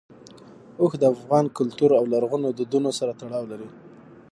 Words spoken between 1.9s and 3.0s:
او لرغونو دودونو